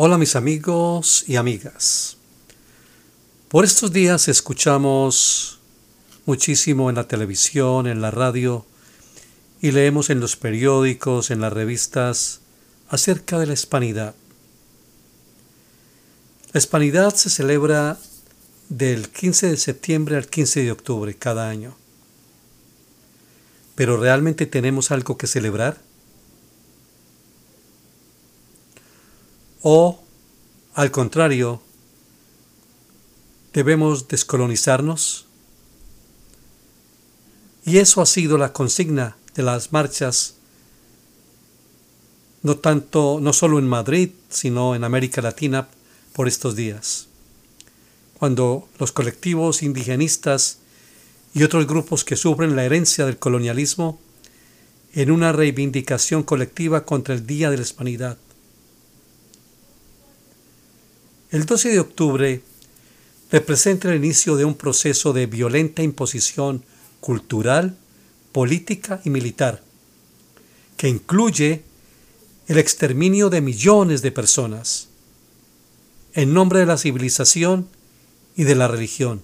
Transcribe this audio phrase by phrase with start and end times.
[0.00, 2.18] Hola mis amigos y amigas.
[3.48, 5.58] Por estos días escuchamos
[6.24, 8.64] muchísimo en la televisión, en la radio
[9.60, 12.42] y leemos en los periódicos, en las revistas
[12.88, 14.14] acerca de la hispanidad.
[16.52, 17.98] La hispanidad se celebra
[18.68, 21.76] del 15 de septiembre al 15 de octubre cada año.
[23.74, 25.87] Pero ¿realmente tenemos algo que celebrar?
[29.62, 30.00] ¿O,
[30.74, 31.60] al contrario,
[33.52, 35.26] debemos descolonizarnos?
[37.64, 40.36] Y eso ha sido la consigna de las marchas,
[42.42, 45.68] no tanto, no solo en Madrid, sino en América Latina
[46.12, 47.08] por estos días,
[48.18, 50.58] cuando los colectivos indigenistas
[51.34, 53.98] y otros grupos que sufren la herencia del colonialismo
[54.94, 58.18] en una reivindicación colectiva contra el Día de la Hispanidad.
[61.30, 62.42] El 12 de octubre
[63.30, 66.64] representa el inicio de un proceso de violenta imposición
[67.00, 67.76] cultural,
[68.32, 69.62] política y militar,
[70.76, 71.62] que incluye
[72.46, 74.88] el exterminio de millones de personas
[76.14, 77.68] en nombre de la civilización
[78.36, 79.22] y de la religión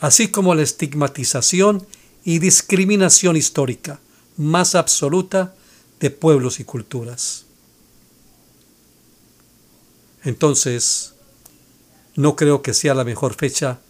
[0.00, 1.86] así como la estigmatización
[2.24, 4.00] y discriminación histórica
[4.36, 5.54] más absoluta
[6.00, 7.44] de pueblos y culturas.
[10.24, 11.14] Entonces,
[12.16, 13.80] no creo que sea la mejor fecha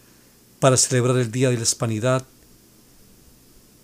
[0.61, 2.25] para celebrar el Día de la Hispanidad,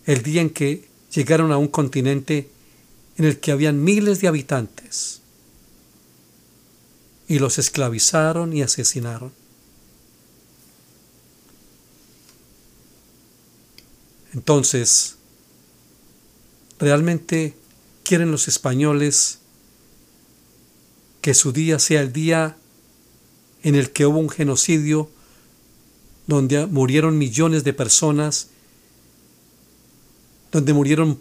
[0.05, 2.49] el día en que llegaron a un continente
[3.17, 5.21] en el que habían miles de habitantes
[7.27, 9.33] y los esclavizaron y asesinaron.
[14.33, 15.15] Entonces,
[16.79, 17.55] ¿realmente
[18.03, 19.39] quieren los españoles
[21.21, 22.57] que su día sea el día
[23.63, 25.09] en el que hubo un genocidio
[26.27, 28.49] donde murieron millones de personas,
[30.51, 31.19] donde murieron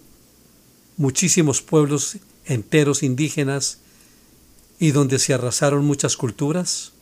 [0.96, 3.78] muchísimos pueblos enteros indígenas
[4.78, 6.92] y donde se arrasaron muchas culturas?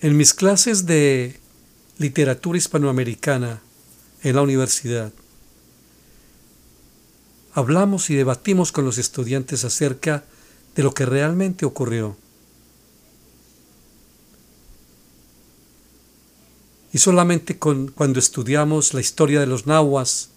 [0.00, 1.40] En mis clases de
[1.98, 3.62] literatura hispanoamericana
[4.22, 5.12] en la universidad,
[7.54, 10.24] hablamos y debatimos con los estudiantes acerca
[10.74, 12.16] de lo que realmente ocurrió.
[16.92, 20.30] Y solamente cuando estudiamos la historia de los nahuas,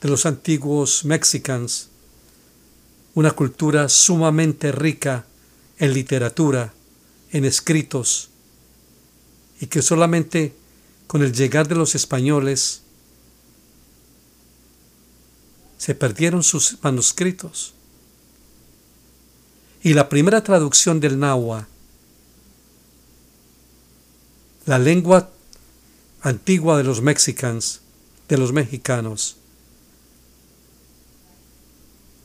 [0.00, 1.88] de los antiguos mexicanos,
[3.14, 5.26] una cultura sumamente rica
[5.78, 6.72] en literatura,
[7.32, 8.30] en escritos,
[9.60, 10.54] y que solamente
[11.06, 12.82] con el llegar de los españoles
[15.78, 17.72] se perdieron sus manuscritos.
[19.82, 21.66] Y la primera traducción del náhuatl,
[24.66, 25.30] la lengua
[26.20, 27.80] antigua de los mexicanos,
[28.28, 29.36] de los mexicanos,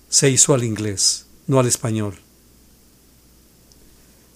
[0.10, 2.20] se hizo al inglés, no al español.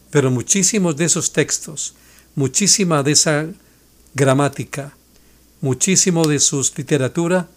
[0.10, 1.94] Pero muchísimos de esos textos
[2.38, 3.48] muchísima de esa
[4.14, 4.96] gramática,
[5.60, 7.50] muchísimo de su literatura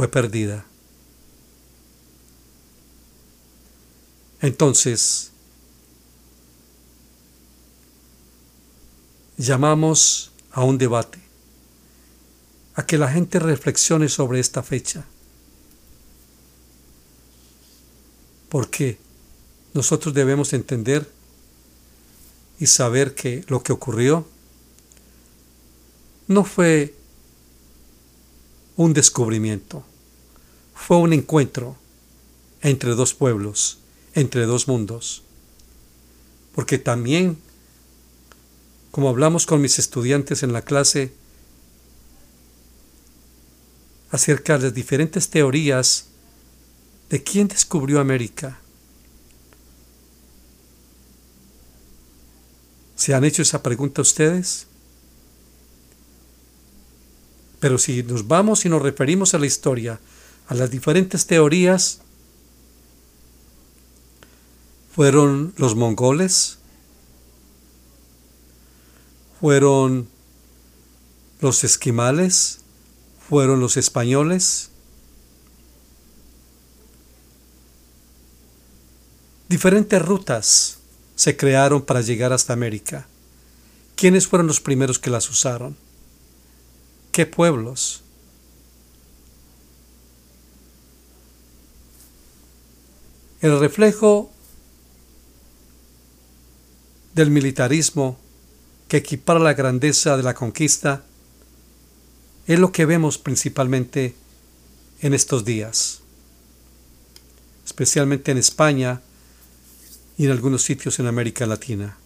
[0.00, 0.64] fue perdida.
[4.40, 5.30] Entonces,
[9.36, 11.18] llamamos a un debate,
[12.76, 15.04] a que la gente reflexione sobre esta fecha.
[18.48, 18.96] Porque
[19.74, 21.12] nosotros debemos entender
[22.58, 24.26] y saber que lo que ocurrió
[26.26, 26.94] no fue
[28.80, 29.84] un descubrimiento,
[30.86, 31.76] fue un encuentro
[32.62, 33.78] entre dos pueblos,
[34.14, 35.22] entre dos mundos.
[36.54, 37.38] Porque también,
[38.90, 41.12] como hablamos con mis estudiantes en la clase,
[44.10, 46.06] acerca de las diferentes teorías
[47.10, 48.60] de quién descubrió América,
[53.00, 54.66] ¿Se han hecho esa pregunta ustedes?
[57.58, 59.98] Pero si nos vamos y nos referimos a la historia,
[60.50, 62.00] a las diferentes teorías,
[64.92, 66.58] fueron los mongoles,
[69.40, 70.08] fueron
[71.40, 72.62] los esquimales,
[73.28, 74.70] fueron los españoles,
[79.48, 80.78] diferentes rutas
[81.14, 83.06] se crearon para llegar hasta América?
[83.94, 85.76] ¿Quiénes fueron los primeros que las usaron?
[87.12, 88.02] ¿Qué pueblos?
[93.40, 94.30] El reflejo
[97.14, 98.18] del militarismo
[98.86, 101.04] que equipara la grandeza de la conquista
[102.46, 104.14] es lo que vemos principalmente
[105.00, 106.00] en estos días,
[107.64, 109.00] especialmente en España
[110.18, 111.96] y en algunos sitios en América Latina.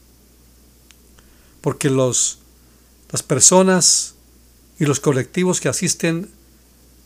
[1.60, 2.38] Porque los,
[3.10, 4.14] las personas
[4.78, 6.30] y los colectivos que asisten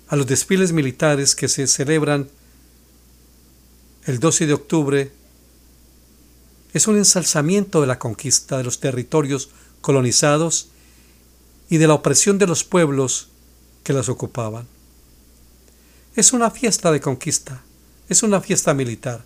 [0.08, 2.28] a los desfiles militares que se celebran
[4.08, 5.12] el 12 de octubre
[6.72, 9.50] es un ensalzamiento de la conquista de los territorios
[9.82, 10.70] colonizados
[11.68, 13.28] y de la opresión de los pueblos
[13.84, 14.66] que las ocupaban.
[16.16, 17.62] Es una fiesta de conquista,
[18.08, 19.24] es una fiesta militar.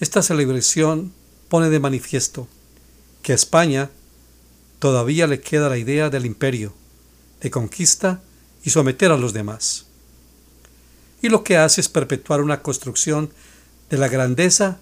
[0.00, 1.12] Esta celebración
[1.48, 2.48] pone de manifiesto
[3.22, 3.90] que a España
[4.80, 6.74] todavía le queda la idea del imperio,
[7.40, 8.20] de conquista
[8.64, 9.86] y someter a los demás.
[11.24, 13.32] Y lo que hace es perpetuar una construcción
[13.88, 14.78] de la grandeza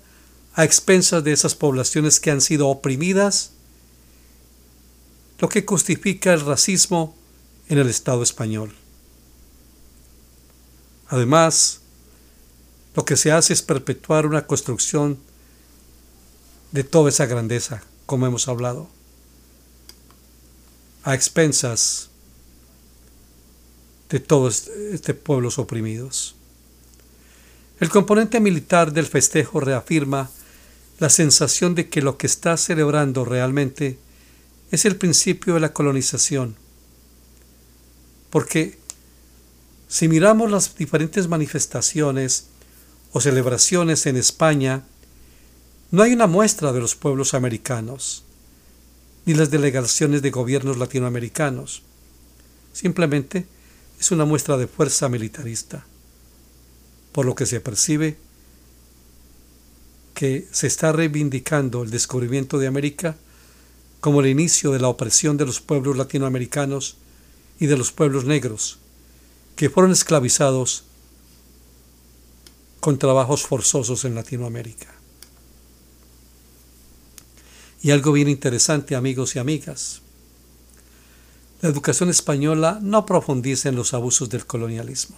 [0.55, 3.53] a expensas de esas poblaciones que han sido oprimidas,
[5.39, 7.15] lo que justifica el racismo
[7.69, 8.75] en el Estado español.
[11.06, 11.79] Además,
[12.97, 15.21] lo que se hace es perpetuar una construcción
[16.73, 18.89] de toda esa grandeza, como hemos hablado,
[21.05, 22.11] a expensas
[24.12, 26.35] de todos estos pueblos oprimidos.
[27.81, 30.31] El componente militar del festejo reafirma
[30.99, 33.99] la sensación de que lo que está celebrando realmente
[34.70, 36.56] es el principio de la colonización.
[38.29, 38.79] Porque
[39.88, 42.49] si miramos las diferentes manifestaciones
[43.12, 44.85] o celebraciones en España,
[45.91, 48.25] no hay una muestra de los pueblos americanos,
[49.25, 51.82] ni las delegaciones de gobiernos latinoamericanos.
[52.75, 53.47] Simplemente
[54.03, 55.87] es una muestra de fuerza militarista,
[57.13, 58.17] por lo que se percibe
[60.13, 63.15] que se está reivindicando el descubrimiento de América
[64.01, 66.97] como el inicio de la opresión de los pueblos latinoamericanos
[67.61, 68.81] y de los pueblos negros,
[69.55, 70.83] que fueron esclavizados
[72.81, 74.93] con trabajos forzosos en Latinoamérica.
[77.83, 80.02] Y algo bien interesante, amigos y amigas.
[81.62, 85.17] La educación española no profundiza en los abusos del colonialismo.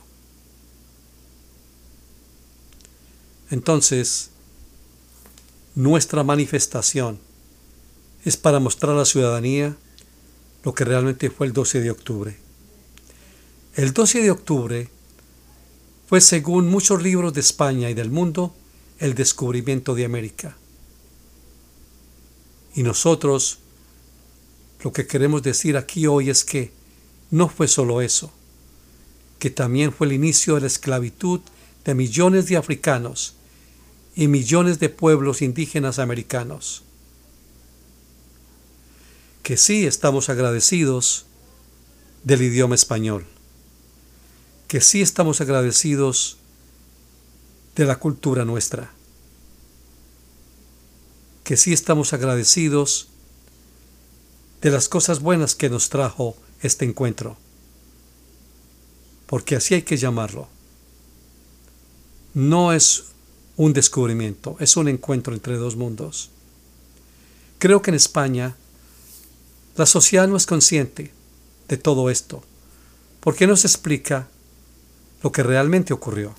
[3.50, 4.28] Entonces,
[5.74, 7.18] nuestra manifestación
[8.26, 9.74] es para mostrar a la ciudadanía
[10.64, 12.36] lo que realmente fue el 12 de octubre.
[13.74, 14.90] El 12 de octubre
[16.06, 18.54] fue, según muchos libros de España y del mundo,
[18.98, 20.58] el descubrimiento de América.
[22.74, 23.60] Y nosotros
[24.84, 26.70] lo que queremos decir aquí hoy es que
[27.30, 28.30] no fue solo eso,
[29.38, 31.40] que también fue el inicio de la esclavitud
[31.86, 33.34] de millones de africanos
[34.14, 36.82] y millones de pueblos indígenas americanos.
[39.42, 41.24] Que sí estamos agradecidos
[42.22, 43.24] del idioma español,
[44.68, 46.36] que sí estamos agradecidos
[47.74, 48.92] de la cultura nuestra,
[51.42, 53.08] que sí estamos agradecidos
[54.64, 57.36] de las cosas buenas que nos trajo este encuentro,
[59.26, 60.48] porque así hay que llamarlo.
[62.32, 63.04] No es
[63.58, 66.30] un descubrimiento, es un encuentro entre dos mundos.
[67.58, 68.56] Creo que en España
[69.76, 71.12] la sociedad no es consciente
[71.68, 72.42] de todo esto,
[73.20, 74.28] porque no se explica
[75.22, 76.34] lo que realmente ocurrió.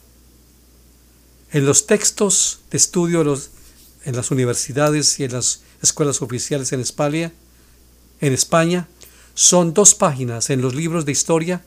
[1.52, 3.22] En los textos de estudio
[4.04, 7.32] en las universidades y en las escuelas oficiales en España,
[8.22, 8.88] en España,
[9.34, 11.64] son dos páginas en los libros de historia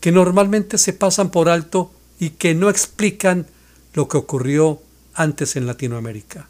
[0.00, 3.46] que normalmente se pasan por alto y que no explican
[3.94, 4.82] lo que ocurrió
[5.14, 6.48] antes en Latinoamérica,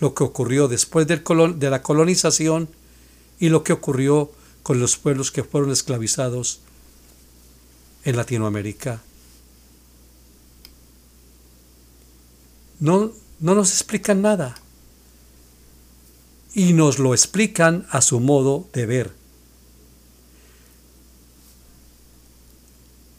[0.00, 2.68] lo que ocurrió después de la colonización
[3.38, 6.60] y lo que ocurrió con los pueblos que fueron esclavizados
[8.04, 9.02] en Latinoamérica.
[12.80, 14.54] No, no nos explican nada
[16.54, 19.12] y nos lo explican a su modo de ver.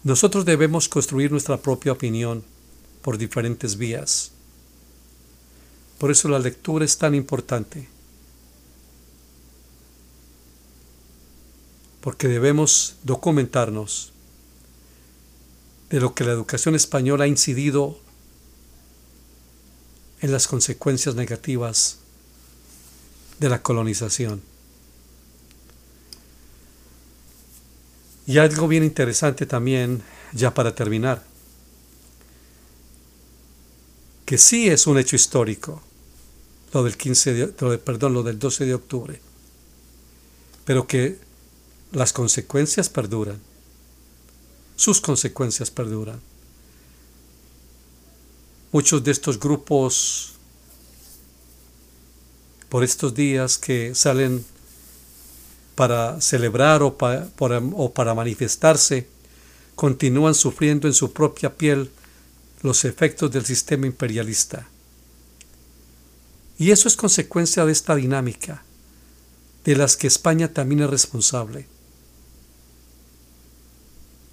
[0.04, 2.44] Nosotros debemos construir nuestra propia opinión
[3.02, 4.32] por diferentes vías.
[5.98, 7.90] Por eso la lectura es tan importante.
[12.00, 14.14] Porque debemos documentarnos
[15.90, 18.00] de lo que la educación española ha incidido
[20.22, 22.00] en las consecuencias negativas
[23.40, 24.42] de la colonización.
[28.28, 30.02] Y algo bien interesante también,
[30.34, 31.24] ya para terminar,
[34.26, 35.82] que sí es un hecho histórico,
[36.74, 39.22] lo del 15 de, perdón, lo del 12 de octubre,
[40.66, 41.20] pero que
[41.92, 43.40] las consecuencias perduran.
[44.76, 46.20] Sus consecuencias perduran.
[48.72, 50.35] Muchos de estos grupos
[52.76, 54.44] por estos días que salen
[55.76, 59.08] para celebrar o, o para manifestarse,
[59.76, 61.90] continúan sufriendo en su propia piel
[62.64, 64.68] los efectos del sistema imperialista.
[66.60, 68.62] Y eso es consecuencia de esta dinámica,
[69.64, 71.68] de las que España también es responsable.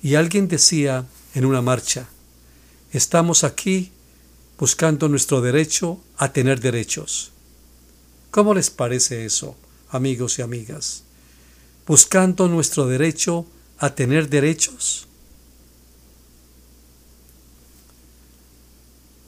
[0.02, 1.06] Y alguien decía
[1.36, 2.08] en una marcha,
[2.90, 3.92] estamos aquí
[4.58, 7.31] buscando nuestro derecho a tener derechos.
[8.32, 9.54] ¿Cómo les parece eso,
[9.90, 11.02] amigos y amigas?
[11.86, 13.44] Buscando nuestro derecho
[13.76, 15.06] a tener derechos.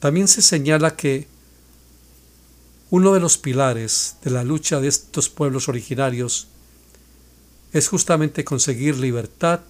[0.01, 1.29] También se señala que
[2.89, 6.49] uno de los pilares de la lucha de estos pueblos originarios
[7.75, 9.61] es justamente conseguir libertad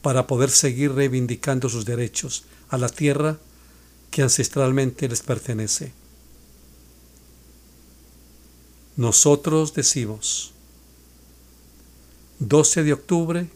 [0.00, 3.36] para poder seguir reivindicando sus derechos a la tierra
[4.12, 5.97] que ancestralmente les pertenece.
[8.98, 10.50] Nosotros decimos,
[12.40, 13.48] 12 de octubre,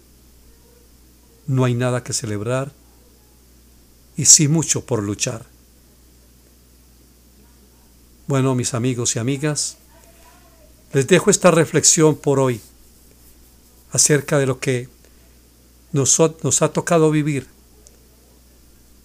[1.49, 2.71] no hay nada que celebrar
[4.17, 5.45] y sí mucho por luchar.
[8.29, 9.79] Bueno, mis amigos y amigas,
[10.93, 12.61] les dejo esta reflexión por hoy
[13.91, 14.89] acerca de lo que
[15.91, 17.49] nos, nos, ha tocado vivir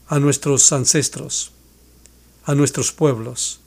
[0.08, 1.52] a nuestros ancestros,
[2.46, 3.60] a nuestros pueblos,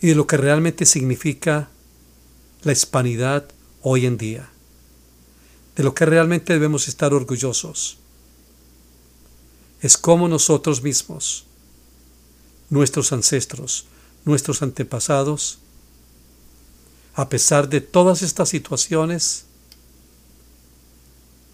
[0.00, 1.68] y de lo que realmente significa
[2.62, 3.48] la hispanidad
[3.82, 4.50] hoy en día,
[5.76, 7.98] de lo que realmente debemos estar orgullosos.
[9.80, 11.46] Es como nosotros mismos
[12.68, 13.86] nuestros ancestros,
[14.24, 15.58] nuestros antepasados,
[17.14, 19.44] a pesar de todas estas situaciones,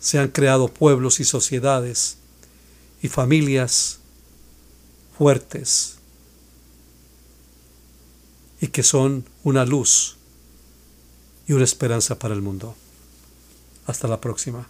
[0.00, 2.16] se han creado pueblos y sociedades
[3.02, 3.98] y familias
[5.16, 5.98] fuertes
[8.62, 10.16] y que son una luz
[11.48, 12.76] y una esperanza para el mundo.
[13.86, 14.68] Hasta la próxima.